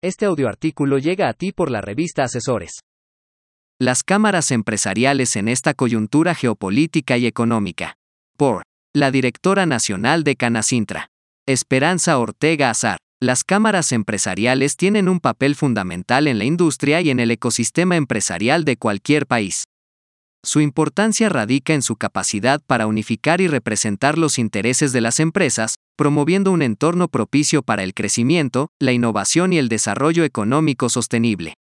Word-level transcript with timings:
Este 0.00 0.26
audioartículo 0.26 0.98
llega 0.98 1.28
a 1.28 1.32
ti 1.32 1.50
por 1.50 1.72
la 1.72 1.80
revista 1.80 2.22
Asesores. 2.22 2.82
Las 3.80 4.04
cámaras 4.04 4.52
empresariales 4.52 5.34
en 5.34 5.48
esta 5.48 5.74
coyuntura 5.74 6.36
geopolítica 6.36 7.18
y 7.18 7.26
económica. 7.26 7.96
Por 8.36 8.62
la 8.94 9.10
directora 9.10 9.66
nacional 9.66 10.22
de 10.22 10.36
Canacintra. 10.36 11.08
Esperanza 11.48 12.16
Ortega 12.18 12.70
Azar. 12.70 12.98
Las 13.20 13.42
cámaras 13.42 13.90
empresariales 13.90 14.76
tienen 14.76 15.08
un 15.08 15.18
papel 15.18 15.56
fundamental 15.56 16.28
en 16.28 16.38
la 16.38 16.44
industria 16.44 17.00
y 17.00 17.10
en 17.10 17.18
el 17.18 17.32
ecosistema 17.32 17.96
empresarial 17.96 18.64
de 18.64 18.76
cualquier 18.76 19.26
país. 19.26 19.64
Su 20.44 20.60
importancia 20.60 21.28
radica 21.28 21.74
en 21.74 21.82
su 21.82 21.96
capacidad 21.96 22.60
para 22.66 22.86
unificar 22.86 23.40
y 23.40 23.48
representar 23.48 24.18
los 24.18 24.38
intereses 24.38 24.92
de 24.92 25.00
las 25.00 25.18
empresas, 25.18 25.74
promoviendo 25.96 26.52
un 26.52 26.62
entorno 26.62 27.08
propicio 27.08 27.62
para 27.62 27.82
el 27.82 27.92
crecimiento, 27.92 28.68
la 28.78 28.92
innovación 28.92 29.52
y 29.52 29.58
el 29.58 29.68
desarrollo 29.68 30.22
económico 30.22 30.88
sostenible. 30.88 31.54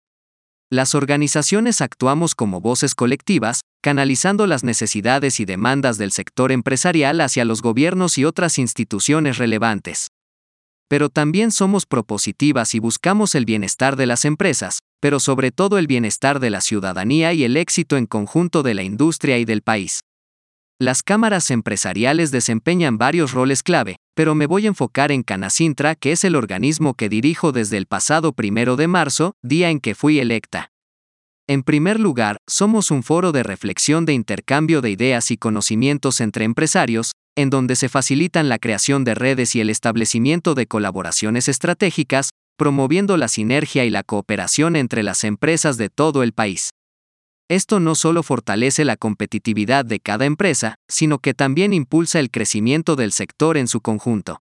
Las 0.70 0.94
organizaciones 0.94 1.81
actuamos 1.81 2.34
como 2.34 2.61
voces 2.61 2.94
colectivas, 2.94 3.61
canalizando 3.82 4.46
las 4.46 4.62
necesidades 4.62 5.40
y 5.40 5.45
demandas 5.45 5.96
del 5.96 6.12
sector 6.12 6.53
empresarial 6.53 7.20
hacia 7.20 7.45
los 7.45 7.62
gobiernos 7.62 8.18
y 8.18 8.25
otras 8.25 8.58
instituciones 8.58 9.39
relevantes. 9.39 10.08
Pero 10.89 11.08
también 11.08 11.50
somos 11.50 11.86
propositivas 11.86 12.75
y 12.75 12.81
buscamos 12.81 13.34
el 13.34 13.45
bienestar 13.45 13.96
de 13.96 14.06
las 14.06 14.25
empresas, 14.25 14.81
pero 15.00 15.21
sobre 15.21 15.50
todo 15.50 15.79
el 15.79 15.86
bienestar 15.86 16.41
de 16.41 16.50
la 16.50 16.61
ciudadanía 16.61 17.32
y 17.32 17.45
el 17.45 17.57
éxito 17.57 17.96
en 17.96 18.07
conjunto 18.07 18.63
de 18.63 18.75
la 18.75 18.82
industria 18.82 19.39
y 19.39 19.45
del 19.45 19.63
país. 19.63 20.00
Las 20.79 21.03
cámaras 21.03 21.50
empresariales 21.50 22.31
desempeñan 22.31 22.99
varios 22.99 23.32
roles 23.32 23.63
clave, 23.63 23.96
pero 24.14 24.35
me 24.35 24.46
voy 24.46 24.67
a 24.67 24.68
enfocar 24.68 25.11
en 25.11 25.23
Canacintra, 25.23 25.95
que 25.95 26.13
es 26.13 26.23
el 26.23 26.37
organismo 26.37 26.93
que 26.93 27.09
dirijo 27.09 27.51
desde 27.51 27.79
el 27.79 27.87
pasado 27.87 28.32
primero 28.32 28.77
de 28.77 28.87
marzo, 28.87 29.32
día 29.43 29.71
en 29.71 29.81
que 29.81 29.95
fui 29.95 30.18
electa. 30.18 30.71
En 31.49 31.63
primer 31.63 32.01
lugar, 32.01 32.39
somos 32.47 32.91
un 32.91 33.03
foro 33.03 33.33
de 33.33 33.42
reflexión 33.42 34.05
de 34.05 34.13
intercambio 34.13 34.83
de 34.83 34.91
ideas 34.91 35.31
y 35.31 35.37
conocimientos 35.37 36.20
entre 36.20 36.45
empresarios, 36.45 37.13
en 37.37 37.51
donde 37.51 37.77
se 37.77 37.89
facilitan 37.89 38.48
la 38.48 38.59
creación 38.59 39.05
de 39.05 39.15
redes 39.15 39.55
y 39.55 39.61
el 39.61 39.70
establecimiento 39.70 40.55
de 40.55 40.67
colaboraciones 40.67 41.48
estratégicas, 41.48 42.31
promoviendo 42.57 43.17
la 43.17 43.29
sinergia 43.29 43.85
y 43.85 43.91
la 43.91 44.03
cooperación 44.03 44.77
entre 44.77 45.03
las 45.03 45.25
empresas 45.25 45.77
de 45.77 45.89
todo 45.89 46.23
el 46.23 46.33
país. 46.33 46.71
Esto 47.48 47.79
no 47.79 47.95
solo 47.95 48.23
fortalece 48.23 48.85
la 48.85 48.97
competitividad 48.97 49.85
de 49.85 50.01
cada 50.01 50.25
empresa, 50.25 50.75
sino 50.89 51.21
que 51.21 51.33
también 51.33 51.73
impulsa 51.73 52.19
el 52.19 52.31
crecimiento 52.31 52.97
del 52.97 53.13
sector 53.13 53.57
en 53.57 53.69
su 53.69 53.81
conjunto. 53.81 54.41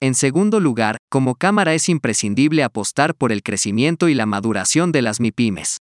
En 0.00 0.14
segundo 0.14 0.60
lugar, 0.60 0.98
como 1.10 1.34
Cámara 1.34 1.74
es 1.74 1.88
imprescindible 1.88 2.62
apostar 2.62 3.14
por 3.14 3.32
el 3.32 3.42
crecimiento 3.42 4.08
y 4.08 4.14
la 4.14 4.26
maduración 4.26 4.92
de 4.92 5.02
las 5.02 5.20
MIPIMES. 5.20 5.78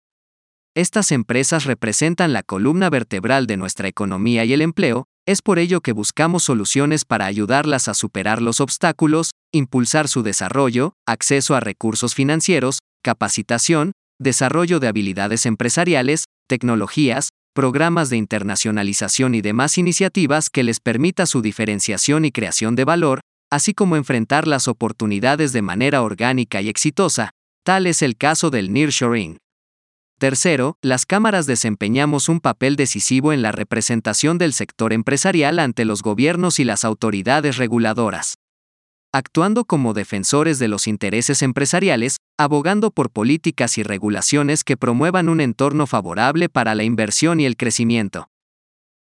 Estas 0.74 1.12
empresas 1.12 1.66
representan 1.66 2.34
la 2.34 2.44
columna 2.44 2.90
vertebral 2.90 3.46
de 3.46 3.58
nuestra 3.58 3.88
economía 3.88 4.46
y 4.46 4.54
el 4.54 4.62
empleo, 4.62 5.08
es 5.28 5.42
por 5.42 5.60
ello 5.60 5.82
que 5.82 5.92
buscamos 5.92 6.44
soluciones 6.44 7.04
para 7.04 7.26
ayudarlas 7.26 7.90
a 7.90 7.94
superar 7.94 8.42
los 8.42 8.62
obstáculos, 8.62 9.32
impulsar 9.52 10.08
su 10.08 10.24
desarrollo, 10.24 10.94
acceso 11.06 11.54
a 11.54 11.60
recursos 11.60 12.16
financieros, 12.16 12.80
capacitación, 13.04 13.92
desarrollo 14.20 14.80
de 14.80 14.88
habilidades 14.88 15.46
empresariales, 15.46 16.24
tecnologías, 16.48 17.30
programas 17.54 18.10
de 18.10 18.16
internacionalización 18.16 19.36
y 19.36 19.42
demás 19.42 19.78
iniciativas 19.78 20.50
que 20.50 20.64
les 20.64 20.80
permita 20.80 21.26
su 21.26 21.42
diferenciación 21.42 22.24
y 22.24 22.32
creación 22.32 22.76
de 22.76 22.86
valor, 22.86 23.20
así 23.52 23.74
como 23.74 23.98
enfrentar 23.98 24.48
las 24.48 24.70
oportunidades 24.70 25.52
de 25.52 25.62
manera 25.62 26.04
orgánica 26.04 26.62
y 26.62 26.70
exitosa, 26.70 27.32
tal 27.66 27.86
es 27.86 28.02
el 28.02 28.16
caso 28.16 28.50
del 28.50 28.72
nearshoring. 28.72 29.38
Tercero, 30.20 30.78
las 30.82 31.06
cámaras 31.06 31.46
desempeñamos 31.46 32.28
un 32.28 32.40
papel 32.40 32.76
decisivo 32.76 33.34
en 33.34 33.44
la 33.44 33.52
representación 33.52 34.38
del 34.38 34.54
sector 34.54 34.92
empresarial 34.92 35.60
ante 35.60 35.86
los 35.86 36.02
gobiernos 36.02 36.60
y 36.60 36.64
las 36.64 36.86
autoridades 36.86 37.58
reguladoras 37.58 38.36
actuando 39.14 39.66
como 39.66 39.94
defensores 39.94 40.60
de 40.60 40.68
los 40.68 40.86
intereses 40.86 41.42
empresariales, 41.42 42.18
abogando 42.38 42.92
por 42.92 43.10
políticas 43.10 43.78
y 43.78 43.84
regulaciones 43.84 44.64
que 44.64 44.78
promuevan 44.78 45.28
un 45.30 45.42
entorno 45.42 45.88
favorable 45.88 46.50
para 46.50 46.76
la 46.76 46.84
inversión 46.84 47.40
y 47.40 47.46
el 47.46 47.58
crecimiento. 47.58 48.30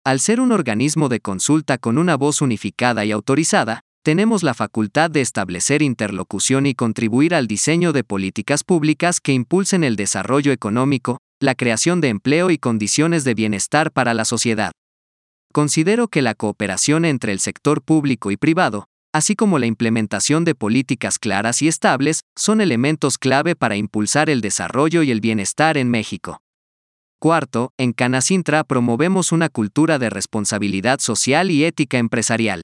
Al 0.04 0.20
ser 0.20 0.40
un 0.40 0.52
organismo 0.52 1.08
de 1.08 1.20
consulta 1.20 1.76
con 1.78 1.98
una 1.98 2.16
voz 2.16 2.40
unificada 2.40 3.04
y 3.04 3.12
autorizada, 3.12 3.82
tenemos 4.06 4.44
la 4.44 4.54
facultad 4.54 5.10
de 5.10 5.20
establecer 5.20 5.82
interlocución 5.82 6.66
y 6.66 6.76
contribuir 6.76 7.34
al 7.34 7.48
diseño 7.48 7.92
de 7.92 8.04
políticas 8.04 8.62
públicas 8.62 9.18
que 9.20 9.32
impulsen 9.32 9.82
el 9.82 9.96
desarrollo 9.96 10.52
económico, 10.52 11.18
la 11.40 11.56
creación 11.56 12.00
de 12.00 12.10
empleo 12.10 12.52
y 12.52 12.56
condiciones 12.56 13.24
de 13.24 13.34
bienestar 13.34 13.90
para 13.90 14.14
la 14.14 14.24
sociedad. 14.24 14.70
Considero 15.52 16.06
que 16.06 16.22
la 16.22 16.36
cooperación 16.36 17.04
entre 17.04 17.32
el 17.32 17.40
sector 17.40 17.82
público 17.82 18.30
y 18.30 18.36
privado, 18.36 18.84
así 19.12 19.34
como 19.34 19.58
la 19.58 19.66
implementación 19.66 20.44
de 20.44 20.54
políticas 20.54 21.18
claras 21.18 21.60
y 21.60 21.66
estables, 21.66 22.20
son 22.36 22.60
elementos 22.60 23.18
clave 23.18 23.56
para 23.56 23.74
impulsar 23.74 24.30
el 24.30 24.40
desarrollo 24.40 25.02
y 25.02 25.10
el 25.10 25.20
bienestar 25.20 25.76
en 25.76 25.90
México. 25.90 26.38
Cuarto, 27.18 27.72
en 27.76 27.92
Canacintra 27.92 28.62
promovemos 28.62 29.32
una 29.32 29.48
cultura 29.48 29.98
de 29.98 30.10
responsabilidad 30.10 31.00
social 31.00 31.50
y 31.50 31.64
ética 31.64 31.98
empresarial. 31.98 32.62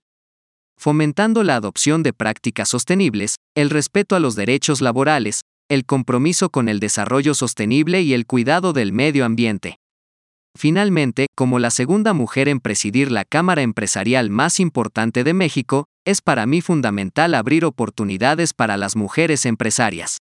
Fomentando 0.78 1.42
la 1.44 1.56
adopción 1.56 2.02
de 2.02 2.12
prácticas 2.12 2.68
sostenibles, 2.68 3.36
el 3.54 3.70
respeto 3.70 4.16
a 4.16 4.20
los 4.20 4.34
derechos 4.34 4.80
laborales, 4.80 5.42
el 5.68 5.84
compromiso 5.84 6.50
con 6.50 6.68
el 6.68 6.80
desarrollo 6.80 7.34
sostenible 7.34 8.02
y 8.02 8.14
el 8.14 8.26
cuidado 8.26 8.72
del 8.72 8.92
medio 8.92 9.24
ambiente. 9.24 9.78
Finalmente, 10.56 11.26
como 11.34 11.58
la 11.58 11.70
segunda 11.70 12.12
mujer 12.12 12.48
en 12.48 12.60
presidir 12.60 13.10
la 13.10 13.24
Cámara 13.24 13.62
Empresarial 13.62 14.28
más 14.28 14.60
importante 14.60 15.24
de 15.24 15.32
México, 15.32 15.86
es 16.04 16.20
para 16.20 16.46
mí 16.46 16.60
fundamental 16.60 17.34
abrir 17.34 17.64
oportunidades 17.64 18.52
para 18.52 18.76
las 18.76 18.96
mujeres 18.96 19.46
empresarias. 19.46 20.18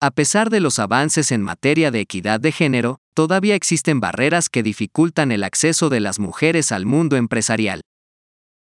A 0.00 0.10
pesar 0.10 0.50
de 0.50 0.60
los 0.60 0.78
avances 0.78 1.32
en 1.32 1.40
materia 1.40 1.90
de 1.90 2.00
equidad 2.00 2.38
de 2.38 2.52
género, 2.52 2.98
todavía 3.14 3.54
existen 3.54 3.98
barreras 3.98 4.50
que 4.50 4.62
dificultan 4.62 5.32
el 5.32 5.42
acceso 5.42 5.88
de 5.88 6.00
las 6.00 6.18
mujeres 6.18 6.70
al 6.70 6.84
mundo 6.84 7.16
empresarial. 7.16 7.80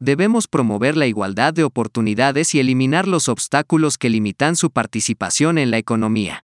Debemos 0.02 0.48
promover 0.48 0.98
la 0.98 1.08
igualdad 1.08 1.54
de 1.54 1.64
oportunidades 1.64 2.54
y 2.54 2.60
eliminar 2.60 3.08
los 3.08 3.30
obstáculos 3.30 3.98
que 3.98 4.10
limitan 4.10 4.58
su 4.58 4.70
participación 4.72 5.58
en 5.58 5.72
la 5.72 5.78
economía. 5.78 6.44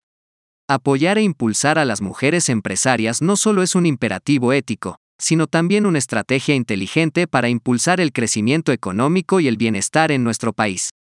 Apoyar 0.68 1.18
e 1.18 1.22
impulsar 1.22 1.78
a 1.78 1.84
las 1.84 2.00
mujeres 2.00 2.48
empresarias 2.48 3.20
no 3.20 3.36
solo 3.36 3.62
es 3.62 3.74
un 3.74 3.84
imperativo 3.84 4.52
ético, 4.52 4.98
sino 5.18 5.48
también 5.48 5.86
una 5.86 5.98
estrategia 5.98 6.54
inteligente 6.54 7.26
para 7.26 7.48
impulsar 7.48 8.00
el 8.00 8.12
crecimiento 8.12 8.70
económico 8.70 9.40
y 9.40 9.48
el 9.48 9.56
bienestar 9.56 10.12
en 10.12 10.22
nuestro 10.22 10.52
país. 10.52 10.90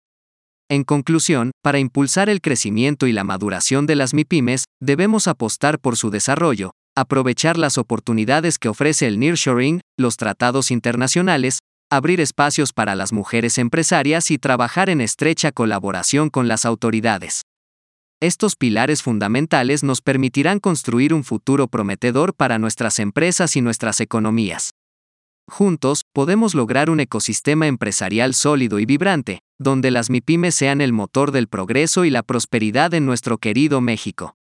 En 0.68 0.84
conclusión, 0.84 1.52
para 1.62 1.78
impulsar 1.78 2.28
el 2.28 2.40
crecimiento 2.40 3.06
y 3.06 3.12
la 3.12 3.24
maduración 3.24 3.86
de 3.86 3.94
las 3.94 4.14
MIPIMES, 4.14 4.64
debemos 4.80 5.28
apostar 5.28 5.78
por 5.78 5.96
su 5.96 6.10
desarrollo, 6.10 6.72
aprovechar 6.96 7.56
las 7.56 7.78
oportunidades 7.78 8.58
que 8.58 8.68
ofrece 8.68 9.06
el 9.06 9.18
nearshoring, 9.18 9.80
los 9.98 10.16
tratados 10.16 10.70
internacionales, 10.70 11.58
abrir 11.92 12.22
espacios 12.22 12.72
para 12.72 12.94
las 12.94 13.12
mujeres 13.12 13.58
empresarias 13.58 14.30
y 14.30 14.38
trabajar 14.38 14.88
en 14.88 15.02
estrecha 15.02 15.52
colaboración 15.52 16.30
con 16.30 16.48
las 16.48 16.64
autoridades. 16.64 17.42
Estos 18.18 18.56
pilares 18.56 19.02
fundamentales 19.02 19.84
nos 19.84 20.00
permitirán 20.00 20.58
construir 20.58 21.12
un 21.12 21.22
futuro 21.22 21.68
prometedor 21.68 22.32
para 22.34 22.58
nuestras 22.58 22.98
empresas 22.98 23.56
y 23.56 23.60
nuestras 23.60 24.00
economías. 24.00 24.70
Juntos, 25.46 26.04
podemos 26.14 26.54
lograr 26.54 26.88
un 26.88 27.00
ecosistema 27.00 27.66
empresarial 27.66 28.32
sólido 28.32 28.78
y 28.78 28.86
vibrante, 28.86 29.40
donde 29.58 29.90
las 29.90 30.08
MIPIMES 30.08 30.54
sean 30.54 30.80
el 30.80 30.94
motor 30.94 31.30
del 31.30 31.46
progreso 31.46 32.06
y 32.06 32.10
la 32.10 32.22
prosperidad 32.22 32.94
en 32.94 33.04
nuestro 33.04 33.36
querido 33.36 33.82
México. 33.82 34.34